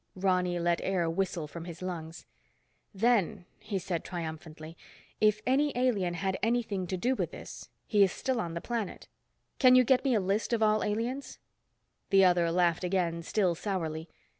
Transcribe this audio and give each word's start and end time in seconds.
Ronny 0.15 0.57
let 0.57 0.81
air 0.81 1.07
whistle 1.07 1.47
from 1.47 1.65
his 1.65 1.83
lungs. 1.83 2.25
"Then," 2.91 3.45
he 3.59 3.77
said 3.77 4.03
triumphantly, 4.03 4.75
"if 5.19 5.41
any 5.45 5.71
alien 5.77 6.15
had 6.15 6.39
anything 6.41 6.87
to 6.87 6.97
do 6.97 7.13
with 7.13 7.29
this, 7.29 7.69
he 7.85 8.01
is 8.01 8.11
still 8.11 8.41
on 8.41 8.55
the 8.55 8.61
planet. 8.61 9.07
Can 9.59 9.75
you 9.75 9.83
get 9.83 10.03
me 10.03 10.15
a 10.15 10.19
list 10.19 10.53
of 10.53 10.63
all 10.63 10.83
aliens?" 10.83 11.37
The 12.09 12.25
other 12.25 12.49
laughed 12.49 12.83
again, 12.83 13.21
still 13.21 13.53
sourly. 13.53 14.09